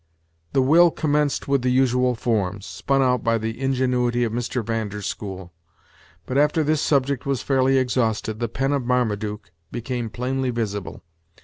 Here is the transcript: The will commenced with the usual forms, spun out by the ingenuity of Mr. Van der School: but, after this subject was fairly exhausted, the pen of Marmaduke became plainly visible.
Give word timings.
The 0.53 0.63
will 0.63 0.89
commenced 0.89 1.47
with 1.47 1.61
the 1.61 1.69
usual 1.69 2.15
forms, 2.15 2.65
spun 2.65 3.03
out 3.03 3.23
by 3.23 3.37
the 3.37 3.61
ingenuity 3.61 4.23
of 4.23 4.33
Mr. 4.33 4.65
Van 4.65 4.89
der 4.89 5.01
School: 5.03 5.53
but, 6.25 6.39
after 6.39 6.63
this 6.63 6.81
subject 6.81 7.27
was 7.27 7.43
fairly 7.43 7.77
exhausted, 7.77 8.39
the 8.39 8.49
pen 8.49 8.71
of 8.73 8.83
Marmaduke 8.83 9.51
became 9.71 10.09
plainly 10.09 10.49
visible. 10.49 11.03